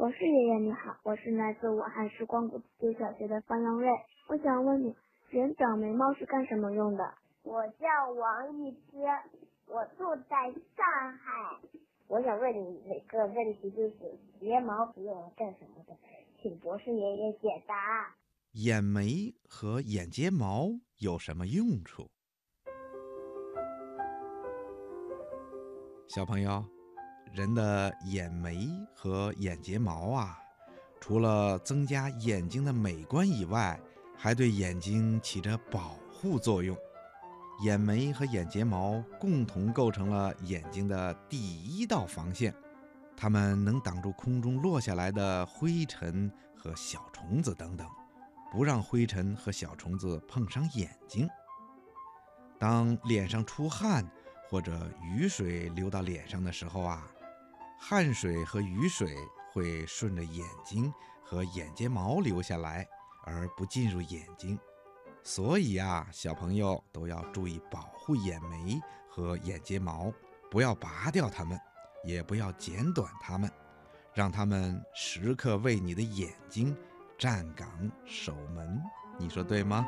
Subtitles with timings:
[0.00, 3.86] 博士爷爷你好，我是来自武汉市光谷子弟小学的方阳瑞，
[4.28, 4.96] 我想问你，
[5.28, 7.04] 人长眉毛是干什么用的？
[7.42, 8.96] 我叫王一之，
[9.66, 11.60] 我住在上海。
[12.08, 15.94] 我想问你一个问题，就是睫毛是用来干什么的？
[16.40, 18.16] 请博士爷爷解答。
[18.52, 22.08] 眼眉和眼睫毛有什么用处？
[26.08, 26.64] 小朋友，
[27.32, 30.38] 人的眼眉和眼睫毛啊，
[31.00, 33.80] 除了增加眼睛的美观以外，
[34.16, 36.76] 还对眼睛起着保护作用。
[37.62, 42.54] 眼眉和眼睫毛共同构成了眼睛的第一道防线，
[43.16, 47.86] 它们能挡住空中落下来的灰尘和小虫子等等，
[48.50, 51.28] 不让灰尘和小虫子碰伤眼睛。
[52.58, 54.10] 当脸上出汗，
[54.48, 57.06] 或者雨水流到脸上的时候啊，
[57.82, 59.16] 汗水和雨水
[59.52, 60.92] 会顺着眼睛
[61.24, 62.86] 和眼睫毛流下来，
[63.24, 64.56] 而不进入眼睛。
[65.24, 68.78] 所以啊，小朋友都要注意保护眼眉
[69.08, 70.12] 和眼睫毛，
[70.50, 71.58] 不要拔掉它们，
[72.04, 73.50] 也不要剪短它们，
[74.12, 76.76] 让它们时刻为你的眼睛
[77.18, 77.66] 站岗
[78.04, 78.80] 守门。
[79.18, 79.86] 你说对吗？